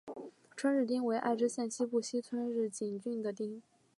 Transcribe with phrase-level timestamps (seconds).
[0.55, 3.61] 春日町为爱知县西部西春日井郡的町。